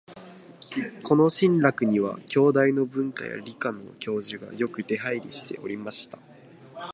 [1.03, 6.17] この「信楽」には、京大の文科や理科の教授がよく出入りしておりました